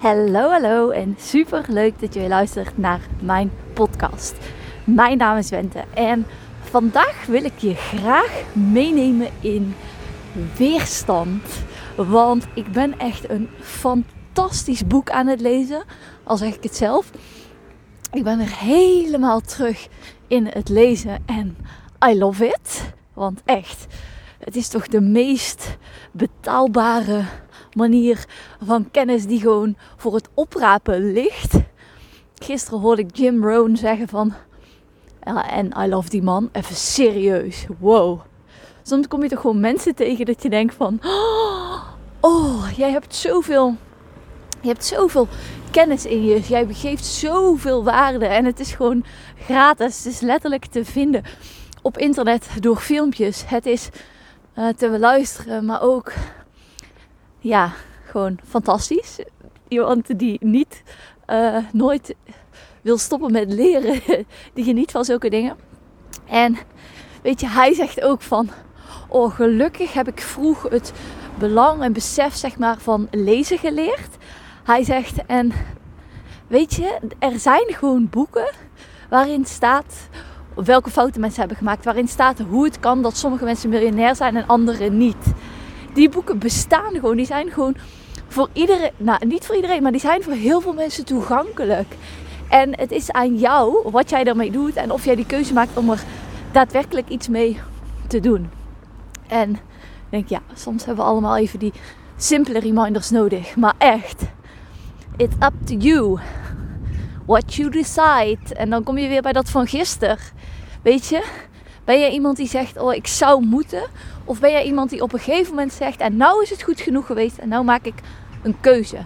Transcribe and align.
Hallo, 0.00 0.50
hallo 0.50 0.90
en 0.90 1.16
super 1.18 1.64
leuk 1.68 2.00
dat 2.00 2.14
je 2.14 2.28
luistert 2.28 2.78
naar 2.78 3.00
mijn 3.22 3.52
podcast. 3.72 4.34
Mijn 4.84 5.18
naam 5.18 5.36
is 5.36 5.50
Wente 5.50 5.84
en 5.94 6.26
vandaag 6.60 7.26
wil 7.26 7.44
ik 7.44 7.58
je 7.58 7.74
graag 7.74 8.42
meenemen 8.52 9.28
in 9.40 9.74
weerstand. 10.56 11.42
Want 11.96 12.46
ik 12.54 12.72
ben 12.72 12.98
echt 12.98 13.30
een 13.30 13.48
fantastisch 13.60 14.86
boek 14.86 15.10
aan 15.10 15.26
het 15.26 15.40
lezen, 15.40 15.82
al 16.24 16.36
zeg 16.36 16.54
ik 16.54 16.62
het 16.62 16.76
zelf. 16.76 17.10
Ik 18.12 18.24
ben 18.24 18.40
er 18.40 18.56
helemaal 18.56 19.40
terug 19.40 19.88
in 20.26 20.46
het 20.46 20.68
lezen 20.68 21.22
en 21.26 21.56
I 22.08 22.18
love 22.18 22.46
it. 22.46 22.92
Want 23.14 23.42
echt, 23.44 23.86
het 24.38 24.56
is 24.56 24.68
toch 24.68 24.88
de 24.88 25.00
meest 25.00 25.76
betaalbare 26.12 27.24
manier 27.74 28.24
van 28.64 28.90
kennis 28.90 29.26
die 29.26 29.40
gewoon 29.40 29.76
voor 29.96 30.14
het 30.14 30.28
oprapen 30.34 31.12
ligt. 31.12 31.54
Gisteren 32.34 32.80
hoorde 32.80 33.02
ik 33.02 33.16
Jim 33.16 33.44
Rohn 33.44 33.76
zeggen 33.76 34.08
van... 34.08 34.34
En 35.50 35.74
I 35.78 35.88
love 35.88 36.08
die 36.08 36.22
man. 36.22 36.48
Even 36.52 36.76
serieus. 36.76 37.66
Wow. 37.78 38.20
Soms 38.82 39.08
kom 39.08 39.22
je 39.22 39.28
toch 39.28 39.40
gewoon 39.40 39.60
mensen 39.60 39.94
tegen 39.94 40.26
dat 40.26 40.42
je 40.42 40.50
denkt 40.50 40.74
van... 40.74 41.00
Oh, 42.20 42.70
jij 42.76 42.90
hebt 42.90 43.14
zoveel... 43.14 43.76
Je 44.60 44.68
hebt 44.68 44.84
zoveel 44.84 45.28
kennis 45.70 46.06
in 46.06 46.24
je. 46.24 46.40
Jij 46.40 46.66
begeeft 46.66 47.04
zoveel 47.04 47.84
waarde. 47.84 48.26
En 48.26 48.44
het 48.44 48.60
is 48.60 48.72
gewoon 48.72 49.04
gratis. 49.44 50.04
Het 50.04 50.12
is 50.12 50.20
letterlijk 50.20 50.66
te 50.66 50.84
vinden 50.84 51.22
op 51.82 51.98
internet 51.98 52.48
door 52.60 52.76
filmpjes. 52.76 53.42
Het 53.46 53.66
is 53.66 53.88
uh, 54.58 54.68
te 54.68 54.88
beluisteren, 54.88 55.64
maar 55.64 55.82
ook 55.82 56.12
ja, 57.40 57.72
gewoon 58.04 58.38
fantastisch. 58.48 59.18
Iemand 59.68 60.18
die 60.18 60.38
niet 60.40 60.82
uh, 61.26 61.56
nooit 61.72 62.14
wil 62.82 62.98
stoppen 62.98 63.32
met 63.32 63.52
leren, 63.52 64.00
die 64.54 64.64
geniet 64.64 64.90
van 64.90 65.04
zulke 65.04 65.30
dingen. 65.30 65.56
En 66.26 66.56
weet 67.22 67.40
je, 67.40 67.48
hij 67.48 67.74
zegt 67.74 68.02
ook 68.02 68.22
van, 68.22 68.50
oh 69.08 69.34
gelukkig 69.34 69.92
heb 69.92 70.08
ik 70.08 70.20
vroeg 70.20 70.62
het 70.62 70.92
belang 71.38 71.82
en 71.82 71.92
besef 71.92 72.34
zeg 72.34 72.58
maar 72.58 72.78
van 72.78 73.08
lezen 73.10 73.58
geleerd. 73.58 74.16
Hij 74.64 74.84
zegt 74.84 75.26
en 75.26 75.52
weet 76.46 76.74
je, 76.74 76.98
er 77.18 77.38
zijn 77.38 77.66
gewoon 77.66 78.08
boeken 78.08 78.52
waarin 79.08 79.44
staat 79.44 80.08
welke 80.54 80.90
fouten 80.90 81.20
mensen 81.20 81.40
hebben 81.40 81.58
gemaakt, 81.58 81.84
waarin 81.84 82.08
staat 82.08 82.38
hoe 82.38 82.64
het 82.64 82.80
kan 82.80 83.02
dat 83.02 83.16
sommige 83.16 83.44
mensen 83.44 83.68
miljonair 83.68 84.16
zijn 84.16 84.36
en 84.36 84.46
anderen 84.46 84.98
niet 84.98 85.32
die 85.94 86.08
boeken 86.08 86.38
bestaan 86.38 86.92
gewoon. 86.92 87.16
Die 87.16 87.26
zijn 87.26 87.50
gewoon 87.50 87.76
voor 88.28 88.48
iedereen, 88.52 88.90
nou 88.96 89.26
niet 89.26 89.46
voor 89.46 89.54
iedereen, 89.54 89.82
maar 89.82 89.92
die 89.92 90.00
zijn 90.00 90.22
voor 90.22 90.32
heel 90.32 90.60
veel 90.60 90.72
mensen 90.72 91.04
toegankelijk. 91.04 91.94
En 92.48 92.78
het 92.78 92.90
is 92.90 93.10
aan 93.10 93.36
jou 93.36 93.90
wat 93.90 94.10
jij 94.10 94.24
ermee 94.24 94.50
doet 94.50 94.74
en 94.74 94.90
of 94.90 95.04
jij 95.04 95.14
die 95.14 95.26
keuze 95.26 95.52
maakt 95.52 95.76
om 95.76 95.90
er 95.90 96.02
daadwerkelijk 96.52 97.08
iets 97.08 97.28
mee 97.28 97.60
te 98.06 98.20
doen. 98.20 98.50
En 99.28 99.50
ik 99.50 99.58
denk, 100.10 100.28
ja, 100.28 100.40
soms 100.54 100.84
hebben 100.84 101.04
we 101.04 101.10
allemaal 101.10 101.36
even 101.36 101.58
die 101.58 101.72
simpele 102.16 102.58
reminders 102.58 103.10
nodig. 103.10 103.56
Maar 103.56 103.74
echt, 103.78 104.22
it's 105.16 105.34
up 105.34 105.52
to 105.64 105.74
you. 105.74 106.18
What 107.26 107.54
you 107.54 107.70
decide. 107.70 108.54
En 108.56 108.70
dan 108.70 108.82
kom 108.82 108.98
je 108.98 109.08
weer 109.08 109.22
bij 109.22 109.32
dat 109.32 109.50
van 109.50 109.66
gisteren. 109.66 110.18
Weet 110.82 111.06
je, 111.06 111.24
ben 111.84 112.00
jij 112.00 112.10
iemand 112.10 112.36
die 112.36 112.48
zegt, 112.48 112.78
oh 112.78 112.94
ik 112.94 113.06
zou 113.06 113.44
moeten? 113.44 113.82
Of 114.30 114.40
ben 114.40 114.50
jij 114.50 114.64
iemand 114.64 114.90
die 114.90 115.02
op 115.02 115.12
een 115.12 115.18
gegeven 115.18 115.50
moment 115.50 115.72
zegt, 115.72 116.00
en 116.00 116.16
nou 116.16 116.42
is 116.42 116.50
het 116.50 116.62
goed 116.62 116.80
genoeg 116.80 117.06
geweest 117.06 117.38
en 117.38 117.48
nou 117.48 117.64
maak 117.64 117.84
ik 117.84 117.94
een 118.42 118.60
keuze? 118.60 118.98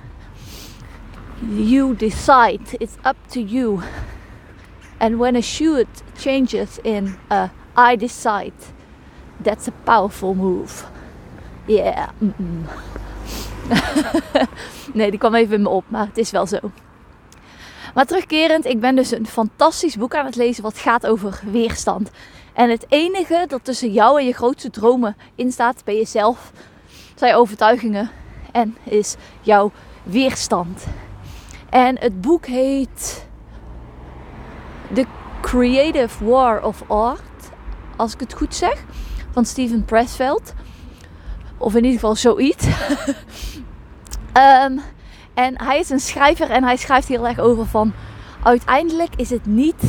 You 1.48 1.96
decide, 1.96 2.60
it's 2.70 2.94
up 2.94 3.16
to 3.26 3.40
you. 3.40 3.80
And 4.98 5.16
when 5.16 5.36
a 5.36 5.40
should 5.40 5.86
changes 6.16 6.78
in 6.82 7.16
a 7.32 7.50
I 7.92 7.96
decide, 7.96 8.52
that's 9.42 9.68
a 9.68 9.72
powerful 9.84 10.34
move. 10.34 10.84
Yeah. 11.66 12.08
nee, 14.94 15.10
die 15.10 15.18
kwam 15.18 15.34
even 15.34 15.54
in 15.54 15.62
me 15.62 15.68
op, 15.68 15.84
maar 15.88 16.06
het 16.06 16.18
is 16.18 16.30
wel 16.30 16.46
zo. 16.46 16.58
Maar 17.94 18.06
terugkerend, 18.06 18.64
ik 18.64 18.80
ben 18.80 18.96
dus 18.96 19.10
een 19.10 19.26
fantastisch 19.26 19.96
boek 19.96 20.14
aan 20.14 20.26
het 20.26 20.36
lezen 20.36 20.62
wat 20.62 20.78
gaat 20.78 21.06
over 21.06 21.40
weerstand. 21.50 22.10
En 22.54 22.70
het 22.70 22.86
enige 22.88 23.44
dat 23.48 23.64
tussen 23.64 23.92
jou 23.92 24.20
en 24.20 24.26
je 24.26 24.32
grootste 24.32 24.70
dromen 24.70 25.16
in 25.34 25.52
staat, 25.52 25.84
ben 25.84 25.94
jezelf, 25.94 26.52
zijn 27.14 27.34
overtuigingen 27.34 28.10
en 28.52 28.76
is 28.82 29.16
jouw 29.40 29.72
weerstand. 30.02 30.86
En 31.70 31.98
het 31.98 32.20
boek 32.20 32.46
heet 32.46 33.26
The 34.92 35.06
Creative 35.40 36.24
War 36.24 36.62
of 36.62 36.82
Art, 36.86 37.20
als 37.96 38.14
ik 38.14 38.20
het 38.20 38.34
goed 38.34 38.54
zeg, 38.54 38.84
van 39.30 39.44
Steven 39.44 39.84
Pressfield. 39.84 40.54
Of 41.58 41.74
in 41.74 41.84
ieder 41.84 42.00
geval 42.00 42.16
zoiets. 42.16 42.66
um, 42.66 42.74
en 45.44 45.62
hij 45.62 45.78
is 45.78 45.90
een 45.90 46.00
schrijver 46.00 46.50
en 46.50 46.64
hij 46.64 46.76
schrijft 46.76 47.08
heel 47.08 47.26
erg 47.26 47.38
over 47.38 47.66
van 47.66 47.92
uiteindelijk 48.42 49.14
is 49.16 49.30
het 49.30 49.46
niet 49.46 49.82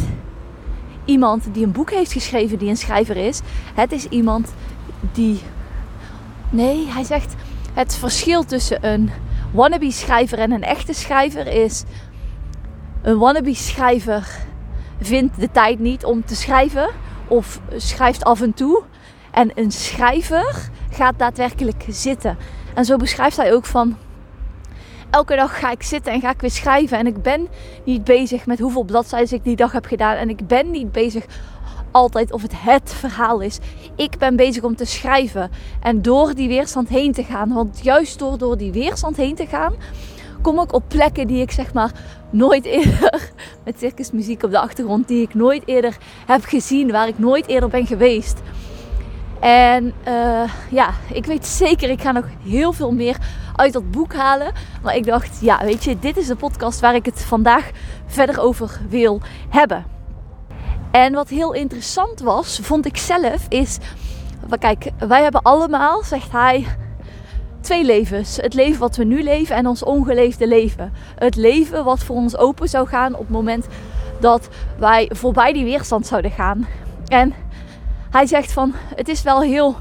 iemand 1.06 1.48
die 1.52 1.66
een 1.66 1.72
boek 1.72 1.92
heeft 1.92 2.12
geschreven 2.12 2.58
die 2.58 2.70
een 2.70 2.78
schrijver 2.78 3.18
is. 3.18 3.42
Het 3.74 3.92
is 3.92 4.06
iemand 4.06 4.54
die. 5.12 5.42
Nee, 6.50 6.88
hij 6.90 7.04
zegt 7.04 7.36
het 7.74 7.96
verschil 7.96 8.44
tussen 8.44 8.88
een 8.88 9.12
wannabe 9.52 9.92
schrijver 9.92 10.40
en 10.40 10.52
een 10.52 10.64
echte 10.64 10.94
schrijver 10.94 11.48
is. 11.48 11.84
Een 13.02 13.18
wannabe 13.18 13.56
schrijver 13.56 14.28
vindt 15.02 15.40
de 15.40 15.52
tijd 15.52 15.80
niet 15.80 16.06
om 16.06 16.26
te 16.26 16.36
schrijven 16.36 16.90
of 17.28 17.60
schrijft 17.76 18.24
af 18.24 18.42
en 18.42 18.54
toe. 18.54 18.84
En 19.32 19.52
een 19.56 19.72
schrijver 19.72 20.70
gaat 20.92 21.20
daadwerkelijk 21.20 21.86
zitten. 21.90 22.38
En 22.74 22.86
zo 22.86 22.98
beschrijft 22.98 23.38
hij 23.38 23.54
ook 23.54 23.66
van 23.66 23.98
elke 25.10 25.36
dag 25.36 25.60
ga 25.60 25.72
ik 25.72 25.84
zitten 25.84 26.14
en 26.14 26.22
ga 26.22 26.30
ik 26.30 26.42
weer 26.42 26.52
schrijven. 26.52 26.98
En 26.98 27.08
ik 27.08 27.22
ben 27.22 27.48
niet 27.84 28.04
bezig 28.04 28.46
met 28.46 28.60
hoeveel 28.60 28.84
bladzijden 28.84 29.38
ik 29.38 29.44
die 29.44 29.56
dag 29.56 29.72
heb 29.72 29.86
gedaan. 29.86 30.16
En 30.16 30.30
ik 30.30 30.48
ben 30.48 30.72
niet 30.72 30.92
bezig 30.92 31.26
altijd 31.92 32.32
of 32.32 32.42
het 32.42 32.54
het 32.56 32.94
verhaal 32.94 33.40
is. 33.40 33.60
Ik 33.96 34.18
ben 34.18 34.36
bezig 34.36 34.64
om 34.64 34.76
te 34.76 34.86
schrijven 34.86 35.52
en 35.82 36.02
door 36.02 36.34
die 36.34 36.48
weerstand 36.48 36.90
heen 36.90 37.14
te 37.14 37.24
gaan. 37.24 37.54
Want 37.54 37.80
juist 37.84 38.20
door, 38.20 38.38
door 38.38 38.58
die 38.58 38.72
weerstand 38.72 39.18
heen 39.18 39.36
te 39.36 39.46
gaan, 39.46 39.74
kom 40.42 40.60
ik 40.60 40.74
op 40.74 40.84
plekken 40.88 41.28
die 41.28 41.42
ik 41.42 41.52
zeg 41.52 41.74
maar 41.74 41.92
nooit 42.30 42.66
eerder, 42.66 43.32
met 43.66 43.80
circusmuziek 43.80 44.44
op 44.44 44.52
de 44.52 44.60
achtergrond, 44.60 45.08
die 45.08 45.22
ik 45.22 45.34
nooit 45.34 45.64
eerder 45.66 45.98
heb 46.26 46.44
gezien, 46.44 46.92
waar 46.92 47.08
ik 47.08 47.20
nooit 47.20 47.48
eerder 47.48 47.70
ben 47.70 47.88
geweest. 47.88 48.40
En 49.40 49.94
uh, 50.08 50.50
ja, 50.72 50.94
ik 51.14 51.26
weet 51.26 51.46
zeker, 51.46 51.90
ik 51.90 52.02
ga 52.02 52.12
nog 52.12 52.26
heel 52.44 52.74
veel 52.74 52.92
meer 52.92 53.18
uit 53.56 53.74
dat 53.74 53.92
boek 53.92 54.14
halen. 54.14 54.54
Maar 54.84 54.96
ik 54.96 55.06
dacht, 55.06 55.40
ja, 55.42 55.60
weet 55.64 55.84
je, 55.84 56.00
dit 56.00 56.18
is 56.18 56.28
de 56.28 56.36
podcast 56.36 56.80
waar 56.80 56.96
ik 56.96 57.06
het 57.06 57.22
vandaag 57.22 57.70
verder 58.06 58.40
over 58.40 58.80
wil 58.90 59.22
hebben. 59.50 59.86
En 60.92 61.14
wat 61.14 61.30
heel 61.30 61.54
interessant 61.54 62.20
was, 62.20 62.60
vond 62.62 62.86
ik 62.86 62.98
zelf, 62.98 63.46
is. 63.50 63.78
Kijk, 64.60 64.92
wij 65.08 65.24
hebben 65.24 65.42
allemaal, 65.42 66.04
zegt 66.04 66.32
hij, 66.32 66.66
twee 67.62 67.84
levens. 67.84 68.38
Het 68.38 68.54
leven 68.54 68.80
wat 68.80 68.96
we 68.96 69.04
nu 69.04 69.24
leven 69.24 69.56
en 69.56 69.68
ons 69.68 69.84
ongeleefde 69.84 70.48
leven. 70.48 70.94
Het 71.16 71.36
leven 71.36 71.84
wat 71.84 72.04
voor 72.04 72.16
ons 72.16 72.38
open 72.38 72.70
zou 72.70 72.88
gaan 72.88 73.14
op 73.14 73.20
het 73.20 73.30
moment 73.30 73.68
dat 74.20 74.48
wij 74.78 75.10
voorbij 75.14 75.54
die 75.54 75.64
weerstand 75.64 76.08
zouden 76.08 76.32
gaan. 76.32 76.68
En 77.08 77.34
hij 78.10 78.26
zegt 78.26 78.52
van, 78.52 78.74
het 78.96 79.08
is 79.08 79.22
wel 79.22 79.42
heel 79.42 79.76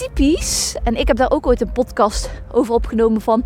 typisch. 0.00 0.76
En 0.82 0.96
ik 0.96 1.08
heb 1.08 1.16
daar 1.16 1.30
ook 1.30 1.46
ooit 1.46 1.60
een 1.60 1.72
podcast 1.72 2.30
over 2.52 2.74
opgenomen 2.74 3.20
van, 3.20 3.44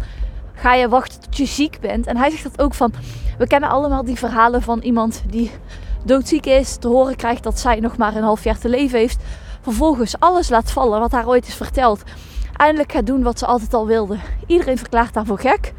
ga 0.54 0.75
je 0.75 0.88
wachten 0.88 1.20
tot 1.20 1.37
je 1.37 1.47
ziek 1.47 1.81
bent? 1.81 2.06
En 2.06 2.16
hij 2.16 2.31
zegt 2.31 2.42
dat 2.42 2.60
ook 2.60 2.74
van, 2.74 2.92
we 3.39 3.47
kennen 3.47 3.71
allemaal 3.71 4.04
die 4.04 4.18
verhalen 4.18 4.62
van 4.62 4.80
iemand 4.80 5.22
die 5.27 5.51
doodziek 6.04 6.47
is, 6.47 6.77
te 6.77 6.89
horen 6.89 7.16
krijgt 7.16 7.42
dat 7.42 7.59
zij 7.59 7.80
nog 7.80 7.97
maar 7.97 8.16
een 8.16 8.22
half 8.22 8.45
jaar 8.45 8.59
te 8.59 8.68
leven 8.68 8.98
heeft. 8.98 9.22
Vervolgens 9.60 10.18
alles 10.18 10.48
laat 10.48 10.71
vallen 10.71 11.01
wat 11.01 11.12
haar 11.12 11.28
ooit 11.28 11.47
is 11.47 11.54
verteld. 11.54 12.03
Eindelijk 12.57 12.92
gaat 12.92 13.07
doen 13.07 13.22
wat 13.22 13.39
ze 13.39 13.47
altijd 13.47 13.74
al 13.74 13.86
wilde. 13.86 14.16
Iedereen 14.47 14.78
verklaart 14.78 15.15
haar 15.15 15.27
voor 15.27 15.39
gek. 15.39 15.72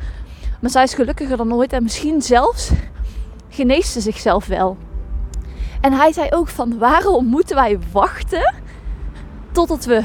Maar 0.61 0.69
zij 0.71 0.83
is 0.83 0.93
gelukkiger 0.93 1.37
dan 1.37 1.53
ooit 1.53 1.73
en 1.73 1.83
misschien 1.83 2.21
zelfs 2.21 2.71
geneest 3.49 3.91
ze 3.91 4.01
zichzelf 4.01 4.45
wel. 4.45 4.77
En 5.81 5.93
hij 5.93 6.11
zei 6.11 6.27
ook 6.29 6.47
van 6.47 6.77
waarom 6.77 7.25
moeten 7.25 7.55
wij 7.55 7.79
wachten 7.91 8.53
totdat 9.51 9.85
we 9.85 10.03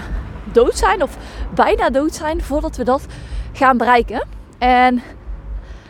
dood 0.55 0.77
zijn 0.77 1.03
of 1.03 1.17
bijna 1.55 1.91
dood 1.91 2.15
zijn 2.15 2.43
voordat 2.43 2.77
we 2.77 2.85
dat 2.85 3.07
gaan 3.53 3.77
bereiken. 3.77 4.27
En 4.59 5.03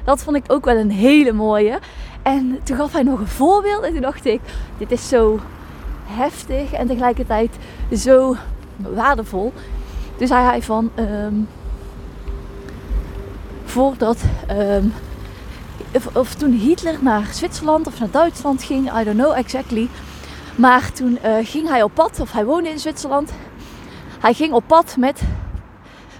dat 0.04 0.22
vond 0.22 0.36
ik 0.36 0.44
ook 0.46 0.64
wel 0.64 0.76
een 0.76 0.90
hele 0.90 1.32
mooie. 1.32 1.78
En 2.22 2.60
toen 2.62 2.76
gaf 2.76 2.92
hij 2.92 3.02
nog 3.02 3.18
een 3.20 3.26
voorbeeld 3.26 3.82
en 3.82 3.92
toen 3.92 4.00
dacht 4.00 4.26
ik, 4.26 4.40
dit 4.78 4.90
is 4.90 5.08
zo 5.08 5.40
heftig 6.04 6.72
en 6.72 6.86
tegelijkertijd 6.86 7.56
zo 7.96 8.36
waardevol. 8.76 9.52
Dus 10.16 10.30
hij 10.30 10.62
van, 10.62 10.90
um, 10.98 11.48
voordat. 13.64 14.22
ehm, 14.46 14.84
of, 15.94 16.16
of 16.16 16.34
toen 16.34 16.52
Hitler 16.52 16.96
naar 17.00 17.26
Zwitserland 17.32 17.86
of 17.86 17.98
naar 17.98 18.10
Duitsland 18.10 18.62
ging, 18.62 19.00
I 19.00 19.04
don't 19.04 19.16
know 19.18 19.32
exactly. 19.36 19.88
Maar 20.54 20.92
toen 20.92 21.18
eh, 21.22 21.32
ging 21.42 21.68
hij 21.68 21.82
op 21.82 21.94
pad, 21.94 22.20
of 22.20 22.32
hij 22.32 22.44
woonde 22.44 22.68
in 22.68 22.78
Zwitserland. 22.78 23.32
Hij 24.20 24.34
ging 24.34 24.52
op 24.52 24.64
pad 24.66 24.96
met 24.96 25.22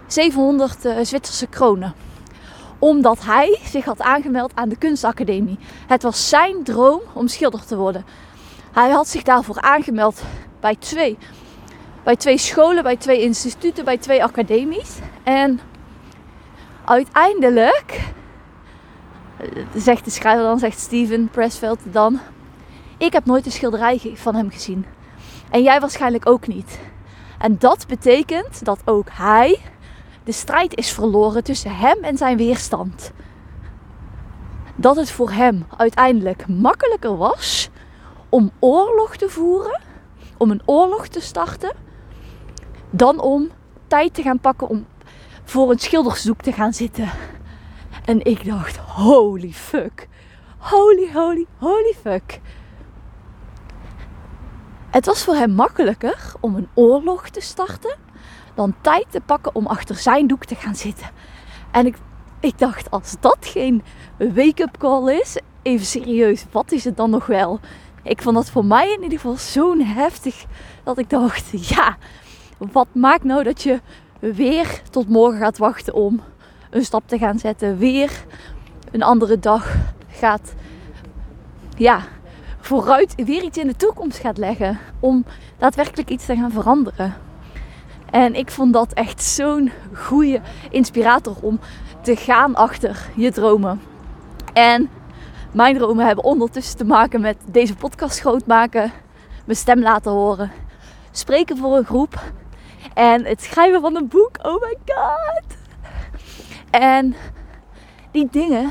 700 0.07 0.85
eh, 0.85 0.97
Zwitserse 1.03 1.47
kronen. 1.47 1.95
Omdat 2.79 3.25
hij 3.25 3.59
zich 3.65 3.85
had 3.85 4.01
aangemeld 4.01 4.53
aan 4.55 4.69
de 4.69 4.77
kunstacademie. 4.77 5.59
Het 5.87 6.03
was 6.03 6.29
zijn 6.29 6.63
droom 6.63 7.01
om 7.13 7.29
schilder 7.29 7.65
te 7.65 7.77
worden. 7.77 8.05
Hij 8.73 8.91
had 8.91 9.09
zich 9.09 9.23
daarvoor 9.23 9.61
aangemeld 9.61 10.23
bij 10.61 10.77
twee, 10.77 11.19
bij 12.05 12.17
twee 12.17 12.39
scholen, 12.39 12.83
bij 12.83 12.97
twee 12.97 13.21
instituten, 13.21 13.85
bij 13.85 13.99
twee 13.99 14.25
academies. 14.25 14.99
En 15.23 15.61
uiteindelijk, 16.85 18.13
eh, 19.37 19.47
zegt 19.75 20.05
de 20.05 20.11
schrijver 20.11 20.45
dan, 20.45 20.59
zegt 20.59 20.79
Steven 20.79 21.29
Pressveld 21.29 21.81
dan, 21.85 22.21
ik 22.99 23.13
heb 23.13 23.25
nooit 23.25 23.47
een 23.47 23.53
schilderij 23.53 24.13
van 24.15 24.35
hem 24.35 24.51
gezien. 24.51 24.87
En 25.51 25.63
jij 25.63 25.81
waarschijnlijk 25.81 26.29
ook 26.29 26.47
niet. 26.47 26.79
En 27.41 27.59
dat 27.59 27.87
betekent 27.87 28.65
dat 28.65 28.81
ook 28.85 29.09
hij 29.13 29.59
de 30.25 30.33
strijd 30.33 30.77
is 30.77 30.93
verloren 30.93 31.45
tussen 31.45 31.77
hem 31.77 32.03
en 32.03 32.17
zijn 32.17 32.37
weerstand. 32.37 33.13
Dat 34.77 34.97
het 34.97 35.11
voor 35.11 35.31
hem 35.31 35.67
uiteindelijk 35.77 36.49
makkelijker 36.49 37.17
was 37.17 37.71
om 38.29 38.51
oorlog 38.59 39.17
te 39.17 39.29
voeren, 39.29 39.81
om 40.37 40.51
een 40.51 40.63
oorlog 40.65 41.07
te 41.07 41.21
starten, 41.21 41.73
dan 42.91 43.21
om 43.21 43.51
tijd 43.87 44.15
te 44.15 44.23
gaan 44.23 44.41
pakken 44.41 44.69
om 44.69 44.87
voor 45.45 45.71
een 45.71 45.79
schildersdoek 45.79 46.41
te 46.41 46.53
gaan 46.53 46.73
zitten. 46.73 47.11
En 48.05 48.25
ik 48.25 48.45
dacht, 48.45 48.77
holy 48.77 49.53
fuck. 49.53 50.09
Holy, 50.59 51.13
holy, 51.13 51.47
holy 51.59 51.95
fuck. 52.03 52.41
Het 54.91 55.07
was 55.07 55.25
voor 55.25 55.35
hem 55.35 55.51
makkelijker 55.51 56.33
om 56.41 56.55
een 56.55 56.69
oorlog 56.75 57.29
te 57.29 57.41
starten 57.41 57.97
dan 58.55 58.75
tijd 58.81 59.07
te 59.11 59.21
pakken 59.21 59.55
om 59.55 59.67
achter 59.67 59.97
zijn 59.97 60.27
doek 60.27 60.45
te 60.45 60.55
gaan 60.55 60.75
zitten. 60.75 61.11
En 61.71 61.87
ik, 61.87 61.97
ik 62.41 62.59
dacht, 62.59 62.91
als 62.91 63.17
dat 63.21 63.37
geen 63.41 63.83
wake-up 64.19 64.77
call 64.79 65.19
is, 65.19 65.39
even 65.63 65.87
serieus, 65.87 66.45
wat 66.51 66.73
is 66.73 66.85
het 66.85 66.97
dan 66.97 67.11
nog 67.11 67.27
wel? 67.27 67.61
Ik 68.03 68.23
vond 68.23 68.35
dat 68.35 68.51
voor 68.51 68.65
mij 68.65 68.93
in 68.93 69.03
ieder 69.03 69.19
geval 69.19 69.37
zo'n 69.37 69.81
heftig 69.81 70.45
dat 70.85 70.99
ik 70.99 71.11
dacht, 71.11 71.51
ja, 71.75 71.97
wat 72.59 72.89
maakt 72.93 73.25
nou 73.25 73.43
dat 73.43 73.63
je 73.63 73.81
weer 74.19 74.83
tot 74.91 75.09
morgen 75.09 75.41
gaat 75.41 75.59
wachten 75.59 75.95
om 75.95 76.21
een 76.71 76.85
stap 76.85 77.03
te 77.07 77.19
gaan 77.19 77.39
zetten, 77.39 77.79
weer 77.79 78.25
een 78.91 79.03
andere 79.03 79.39
dag 79.39 79.77
gaat, 80.09 80.55
ja, 81.77 82.03
vooruit 82.71 83.15
weer 83.25 83.43
iets 83.43 83.59
in 83.59 83.67
de 83.67 83.77
toekomst 83.77 84.19
gaat 84.19 84.39
leggen 84.39 84.79
om 85.01 85.25
daadwerkelijk 85.59 86.11
iets 86.11 86.27
te 86.27 86.37
gaan 86.37 86.53
veranderen. 86.53 87.15
En 88.11 88.35
ik 88.35 88.51
vond 88.51 88.73
dat 88.73 88.93
echt 88.93 89.23
zo'n 89.23 89.71
goede 89.95 90.41
inspirator 90.71 91.37
om 91.41 91.61
te 92.03 92.17
gaan 92.17 92.55
achter 92.55 93.09
je 93.17 93.33
dromen. 93.33 93.81
En 94.53 94.91
mijn 95.53 95.77
dromen 95.77 96.07
hebben 96.07 96.25
ondertussen 96.25 96.77
te 96.77 96.85
maken 96.85 97.21
met 97.21 97.37
deze 97.47 97.77
podcast 97.77 98.21
groot 98.21 98.47
maken, 98.47 98.93
mijn 99.45 99.59
stem 99.59 99.81
laten 99.81 100.13
horen, 100.13 100.51
spreken 101.11 101.57
voor 101.57 101.77
een 101.77 101.85
groep 101.85 102.33
en 102.95 103.25
het 103.25 103.43
schrijven 103.43 103.81
van 103.81 103.97
een 103.97 104.09
boek. 104.09 104.31
Oh 104.43 104.63
my 104.63 104.77
god! 104.85 105.57
En 106.71 107.15
die 108.11 108.29
dingen, 108.31 108.71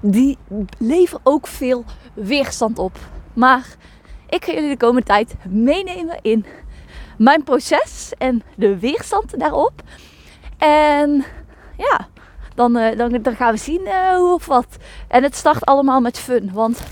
die 0.00 0.38
leveren 0.78 1.20
ook 1.24 1.46
veel 1.46 1.84
weerstand 2.12 2.78
op. 2.78 2.98
Maar 3.34 3.66
ik 4.28 4.44
ga 4.44 4.52
jullie 4.52 4.68
de 4.68 4.76
komende 4.76 5.06
tijd 5.06 5.34
meenemen 5.48 6.18
in 6.22 6.44
mijn 7.18 7.44
proces 7.44 8.12
en 8.18 8.42
de 8.56 8.78
weerstand 8.78 9.38
daarop. 9.38 9.82
En 10.58 11.24
ja, 11.76 12.08
dan, 12.54 12.76
uh, 12.76 12.96
dan, 12.96 13.22
dan, 13.22 13.36
gaan 13.36 13.52
we 13.52 13.58
zien 13.58 13.80
uh, 13.80 14.16
hoe 14.16 14.34
of 14.34 14.46
wat. 14.46 14.76
En 15.08 15.22
het 15.22 15.36
start 15.36 15.64
allemaal 15.64 16.00
met 16.00 16.18
fun. 16.18 16.50
Want 16.52 16.82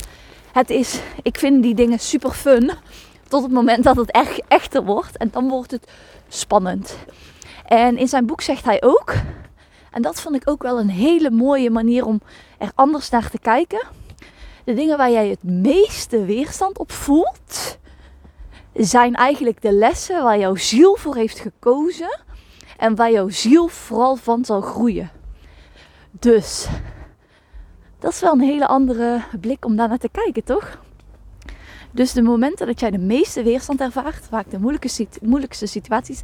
het 0.53 0.71
is, 0.71 1.01
ik 1.23 1.39
vind 1.39 1.63
die 1.63 1.75
dingen 1.75 1.99
super 1.99 2.31
fun. 2.31 2.71
Tot 3.29 3.43
het 3.43 3.53
moment 3.53 3.85
dat 3.85 3.97
het 3.97 4.11
echt 4.11 4.43
echter 4.49 4.85
wordt. 4.85 5.17
En 5.17 5.29
dan 5.33 5.49
wordt 5.49 5.71
het 5.71 5.91
spannend. 6.29 6.97
En 7.67 7.97
in 7.97 8.09
zijn 8.09 8.27
boek 8.27 8.41
zegt 8.41 8.65
hij 8.65 8.83
ook. 8.83 9.15
En 9.91 10.03
dat 10.03 10.21
vond 10.21 10.35
ik 10.35 10.51
ook 10.51 10.63
wel 10.63 10.79
een 10.79 10.91
hele 10.91 11.31
mooie 11.31 11.71
manier 11.71 12.05
om 12.05 12.21
er 12.59 12.71
anders 12.75 13.11
naar 13.11 13.31
te 13.31 13.39
kijken. 13.39 13.87
De 14.65 14.75
dingen 14.75 14.97
waar 14.97 15.11
jij 15.11 15.29
het 15.29 15.43
meeste 15.43 16.25
weerstand 16.25 16.79
op 16.79 16.93
voelt, 16.93 17.79
zijn 18.75 19.15
eigenlijk 19.15 19.63
de 19.63 19.73
lessen 19.73 20.23
waar 20.23 20.39
jouw 20.39 20.55
ziel 20.55 20.97
voor 20.97 21.15
heeft 21.15 21.39
gekozen 21.39 22.19
en 22.77 22.95
waar 22.95 23.11
jouw 23.11 23.29
ziel 23.29 23.69
vooral 23.69 24.17
van 24.17 24.45
zal 24.45 24.61
groeien. 24.61 25.11
Dus 26.11 26.69
dat 27.99 28.13
is 28.13 28.21
wel 28.21 28.33
een 28.33 28.41
hele 28.41 28.67
andere 28.67 29.23
blik 29.41 29.65
om 29.65 29.77
daar 29.77 29.89
naar 29.89 29.99
te 29.99 30.09
kijken, 30.09 30.45
toch? 30.45 30.81
Dus 31.91 32.13
de 32.13 32.23
momenten 32.23 32.67
dat 32.67 32.81
jij 32.81 32.91
de 32.91 32.99
meeste 32.99 33.43
weerstand 33.43 33.81
ervaart, 33.81 34.25
vaak 34.29 34.51
de 34.51 34.59
moeilijkste, 34.59 35.07
moeilijkste 35.23 35.67
situaties, 35.67 36.21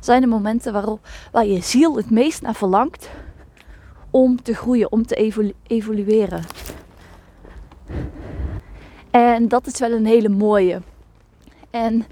zijn 0.00 0.20
de 0.20 0.26
momenten 0.26 0.72
waarop, 0.72 1.06
waar 1.32 1.46
je 1.46 1.60
ziel 1.60 1.96
het 1.96 2.10
meest 2.10 2.42
naar 2.42 2.54
verlangt 2.54 3.10
om 4.10 4.42
te 4.42 4.54
groeien, 4.54 4.92
om 4.92 5.06
te 5.06 5.14
evolu 5.14 5.52
evolueren. 5.66 6.44
En 9.10 9.48
dat 9.48 9.66
is 9.66 9.78
wel 9.78 9.92
een 9.92 10.06
hele 10.06 10.28
mooie. 10.28 10.82
En 11.70 12.04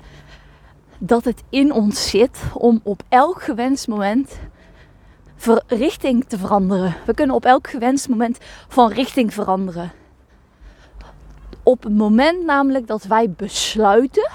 dat 0.99 1.25
het 1.25 1.43
in 1.49 1.73
ons 1.73 2.11
zit 2.11 2.39
om 2.55 2.81
op 2.83 3.03
elk 3.09 3.43
gewenst 3.43 3.89
moment 3.89 4.39
richting 5.67 6.25
te 6.25 6.39
veranderen. 6.39 6.95
We 7.07 7.15
kunnen 7.15 7.37
op 7.37 7.45
elk 7.45 7.69
gewenst 7.69 8.09
moment 8.09 8.39
van 8.69 8.93
richting 8.93 9.35
veranderen. 9.35 9.93
Op 11.63 11.83
het 11.83 11.97
moment 11.97 12.45
namelijk 12.45 12.87
dat 12.87 13.03
wij 13.03 13.31
besluiten, 13.31 14.31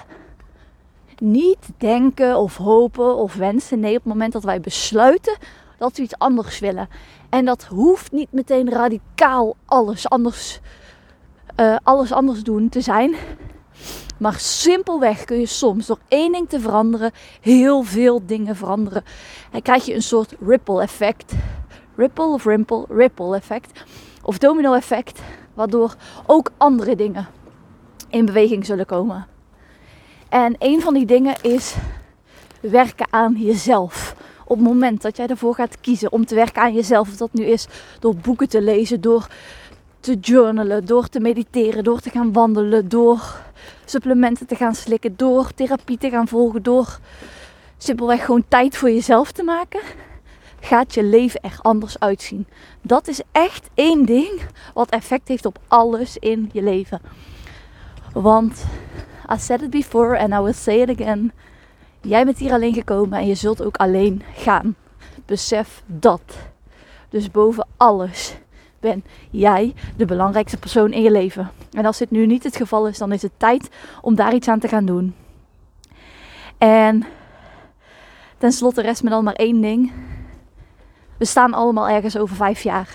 niet 1.18 1.69
denken 1.77 2.38
of 2.38 2.57
hopen 2.57 3.16
of 3.16 3.36
wensen. 3.36 3.80
Nee, 3.80 3.95
op 3.95 4.04
het 4.04 4.13
moment 4.13 4.33
dat 4.33 4.44
wij 4.44 4.59
besluiten 4.59 5.38
dat 5.77 5.98
we 5.98 6.04
iets 6.04 6.18
anders 6.18 6.59
willen. 6.59 6.89
En 7.30 7.45
dat 7.45 7.63
hoeft 7.63 8.12
niet 8.12 8.31
meteen 8.31 8.69
radicaal 8.69 9.56
alles 9.66 10.09
anders, 10.09 10.59
uh, 11.56 11.76
alles 11.83 12.12
anders 12.12 12.44
doen 12.44 12.69
te 12.69 12.81
zijn. 12.81 13.16
Maar 14.18 14.40
simpelweg 14.40 15.24
kun 15.24 15.40
je 15.40 15.45
soms 15.45 15.86
door 15.86 16.00
één 16.07 16.31
ding 16.31 16.50
te 16.50 16.60
veranderen 16.60 17.12
heel 17.42 17.83
veel 17.83 18.26
dingen 18.26 18.56
veranderen. 18.56 19.04
En 19.52 19.62
krijg 19.62 19.86
je 19.86 19.95
een 19.95 20.04
soort 20.04 20.36
ripple 20.45 20.81
effect. 20.81 21.33
Ripple 21.95 22.26
of 22.26 22.45
rimple, 22.45 22.86
ripple 22.90 23.36
effect. 23.36 23.83
Of 24.22 24.38
domino 24.38 24.74
effect. 24.74 25.22
Waardoor 25.54 25.95
ook 26.26 26.52
andere 26.57 26.95
dingen 26.95 27.28
in 28.10 28.26
beweging 28.26 28.66
zullen 28.66 28.86
komen. 28.86 29.28
En 30.30 30.56
een 30.60 30.81
van 30.81 30.94
die 30.94 31.06
dingen 31.06 31.36
is 31.42 31.76
werken 32.60 33.07
aan 33.10 33.36
jezelf. 33.38 34.16
Op 34.45 34.57
het 34.57 34.68
moment 34.68 35.02
dat 35.02 35.18
jij 35.18 35.28
ervoor 35.28 35.56
gaat 35.56 35.81
kiezen 35.81 36.12
om 36.12 36.26
te 36.26 36.36
werken 36.36 36.62
aan 36.62 36.74
jezelf, 36.74 37.10
of 37.10 37.18
dat 37.18 37.33
nu 37.33 37.45
is 37.45 37.68
door 38.00 38.16
boeken 38.16 38.50
te 38.50 38.62
lezen, 38.62 39.02
door 39.02 39.28
te 40.04 40.16
journalen, 40.16 40.86
door 40.86 41.07
te 41.07 41.19
mediteren, 41.19 41.83
door 41.83 42.00
te 42.00 42.10
gaan 42.10 42.33
wandelen, 42.33 42.90
door 42.90 43.42
supplementen 43.86 44.48
te 44.48 44.56
gaan 44.56 44.76
slikken, 44.76 45.16
door 45.16 45.54
therapie 45.54 45.98
te 45.98 46.10
gaan 46.10 46.28
volgen, 46.28 46.64
door 46.64 47.00
simpelweg 47.78 48.26
gewoon 48.26 48.44
tijd 48.48 48.78
voor 48.78 48.90
jezelf 48.92 49.31
te 49.31 49.44
maken, 49.44 49.81
gaat 50.60 50.94
je 50.94 51.04
leven 51.04 51.42
er 51.42 51.57
anders 51.62 52.00
uitzien. 52.00 52.48
Dat 52.81 53.07
is 53.07 53.22
echt 53.31 53.69
één 53.74 54.06
ding 54.06 54.42
wat 54.74 54.90
effect 54.90 55.28
heeft 55.28 55.45
op 55.45 55.60
alles 55.68 56.18
in 56.18 56.50
je 56.54 56.62
leven. 56.62 57.02
Want 58.14 58.66
I 59.33 59.38
said 59.38 59.62
it 59.62 59.69
before 59.69 60.19
and 60.19 60.33
I 60.33 60.40
will 60.40 60.54
say 60.54 60.81
it 60.81 61.00
again. 61.00 61.31
Jij 62.02 62.26
bent 62.26 62.38
hier 62.38 62.52
alleen 62.52 62.74
gekomen 62.74 63.19
en 63.19 63.28
je 63.28 63.36
zult 63.36 63.64
ook 63.64 63.78
alleen 63.78 64.22
gaan. 64.36 64.76
Besef 65.26 65.83
dat. 65.86 66.22
Dus 67.10 67.31
boven 67.31 67.68
alles 67.78 68.36
ben 68.83 69.04
jij 69.30 69.73
de 69.97 70.06
belangrijkste 70.06 70.57
persoon 70.57 70.92
in 70.92 71.02
je 71.02 71.11
leven. 71.11 71.52
En 71.71 71.85
als 71.85 71.97
dit 71.97 72.11
nu 72.11 72.25
niet 72.25 72.44
het 72.44 72.56
geval 72.56 72.87
is, 72.87 72.97
dan 72.97 73.11
is 73.11 73.21
het 73.21 73.31
tijd 73.37 73.69
om 74.02 74.16
daar 74.16 74.33
iets 74.33 74.47
aan 74.47 74.59
te 74.59 74.68
gaan 74.68 74.85
doen. 74.85 75.16
En 76.57 77.06
tenslotte 78.37 78.81
rest 78.81 79.04
me 79.04 79.09
dan 79.09 79.23
maar 79.23 79.33
één 79.33 79.61
ding. 79.61 79.92
We 81.18 81.25
staan 81.25 81.54
allemaal 81.54 81.90
ergens 81.90 82.18
over 82.18 82.35
vijf 82.35 82.63
jaar. 82.63 82.90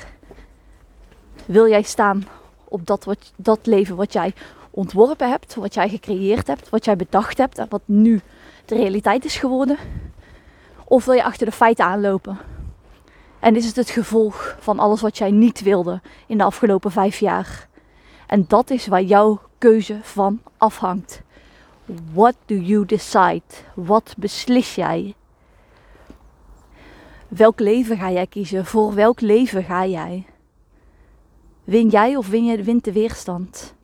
Wil 1.47 1.69
jij 1.69 1.83
staan 1.83 2.27
op 2.65 2.87
dat, 2.87 3.05
wat, 3.05 3.33
dat 3.37 3.59
leven 3.63 3.97
wat 3.97 4.13
jij 4.13 4.35
ontworpen 4.71 5.31
hebt, 5.31 5.55
wat 5.55 5.75
jij 5.75 5.89
gecreëerd 5.89 6.47
hebt, 6.47 6.69
wat 6.69 6.85
jij 6.85 6.97
bedacht 6.97 7.39
hebt 7.39 7.59
en 7.59 7.67
wat 7.69 7.83
nu 7.85 8.21
de 8.65 8.75
realiteit 8.75 9.25
is 9.25 9.37
geworden? 9.37 9.77
Of 10.85 11.05
wil 11.05 11.15
je 11.15 11.25
achter 11.25 11.47
de 11.47 11.53
feiten 11.53 11.85
aanlopen? 11.85 12.39
En 13.41 13.57
is 13.57 13.67
het 13.67 13.77
het 13.77 13.91
gevolg 13.91 14.57
van 14.61 14.79
alles 14.79 15.01
wat 15.01 15.19
jij 15.19 15.31
niet 15.31 15.63
wilde 15.63 16.01
in 16.27 16.39
de 16.39 16.45
afgelopen 16.45 16.91
vijf 16.91 17.19
jaar? 17.19 17.69
En 18.27 18.45
dat 18.49 18.71
is 18.71 18.87
waar 18.87 19.03
jouw 19.03 19.41
keuze 19.59 19.99
van 20.03 20.41
afhangt. 20.57 21.23
What 22.13 22.35
do 22.47 22.55
you 22.55 22.87
decide? 22.87 23.43
Wat 23.75 24.15
beslis 24.19 24.75
jij? 24.75 25.15
Welk 27.29 27.61
leven 27.61 27.97
ga 27.97 28.11
jij 28.11 28.27
kiezen? 28.27 28.67
Voor 28.67 28.95
welk 28.95 29.21
leven 29.21 29.65
ga 29.65 29.87
jij? 29.87 30.27
Win 31.65 31.89
jij 31.89 32.17
of 32.17 32.29
win 32.29 32.45
je, 32.45 32.63
wint 32.63 32.85
de 32.85 32.93
weerstand? 32.93 33.75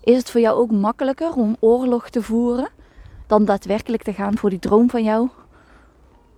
Is 0.00 0.16
het 0.16 0.30
voor 0.30 0.40
jou 0.40 0.58
ook 0.58 0.70
makkelijker 0.70 1.32
om 1.32 1.56
oorlog 1.60 2.10
te 2.10 2.22
voeren 2.22 2.68
dan 3.26 3.44
daadwerkelijk 3.44 4.02
te 4.02 4.12
gaan 4.12 4.38
voor 4.38 4.50
die 4.50 4.58
droom 4.58 4.90
van 4.90 5.02
jou? 5.02 5.28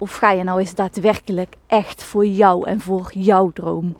Of 0.00 0.16
ga 0.16 0.30
je 0.30 0.45
nou 0.45 0.61
eens 0.61 0.75
daadwerkelijk 0.75 1.57
echt 1.66 2.02
voor 2.02 2.26
jou 2.26 2.66
en 2.66 2.80
voor 2.80 3.11
jouw 3.14 3.50
droom? 3.50 3.97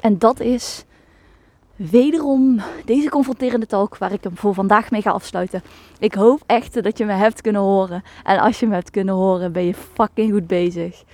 En 0.00 0.18
dat 0.18 0.40
is 0.40 0.84
wederom 1.76 2.60
deze 2.84 3.08
confronterende 3.08 3.66
talk 3.66 3.98
waar 3.98 4.12
ik 4.12 4.24
hem 4.24 4.36
voor 4.36 4.54
vandaag 4.54 4.90
mee 4.90 5.02
ga 5.02 5.10
afsluiten. 5.10 5.62
Ik 5.98 6.14
hoop 6.14 6.42
echt 6.46 6.82
dat 6.82 6.98
je 6.98 7.04
me 7.04 7.12
hebt 7.12 7.40
kunnen 7.40 7.62
horen. 7.62 8.02
En 8.24 8.38
als 8.38 8.60
je 8.60 8.66
me 8.66 8.74
hebt 8.74 8.90
kunnen 8.90 9.14
horen, 9.14 9.52
ben 9.52 9.64
je 9.64 9.74
fucking 9.74 10.32
goed 10.32 10.46
bezig. 10.46 11.04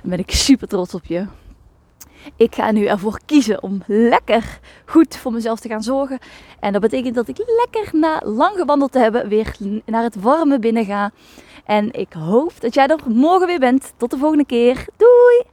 Dan 0.00 0.10
ben 0.10 0.18
ik 0.18 0.30
super 0.30 0.68
trots 0.68 0.94
op 0.94 1.04
je. 1.04 1.26
Ik 2.36 2.54
ga 2.54 2.70
nu 2.70 2.86
ervoor 2.86 3.20
kiezen 3.26 3.62
om 3.62 3.82
lekker 3.86 4.60
goed 4.86 5.16
voor 5.16 5.32
mezelf 5.32 5.60
te 5.60 5.68
gaan 5.68 5.82
zorgen. 5.82 6.18
En 6.60 6.72
dat 6.72 6.80
betekent 6.80 7.14
dat 7.14 7.28
ik 7.28 7.38
lekker 7.38 7.98
na 7.98 8.20
lang 8.24 8.56
gewandeld 8.56 8.92
te 8.92 8.98
hebben 8.98 9.28
weer 9.28 9.56
naar 9.86 10.02
het 10.02 10.20
warme 10.20 10.58
binnen 10.58 10.84
ga. 10.84 11.10
En 11.64 11.92
ik 11.92 12.12
hoop 12.12 12.52
dat 12.60 12.74
jij 12.74 12.86
er 12.86 12.98
morgen 13.06 13.46
weer 13.46 13.58
bent. 13.58 13.92
Tot 13.96 14.10
de 14.10 14.18
volgende 14.18 14.46
keer. 14.46 14.86
Doei! 14.96 15.51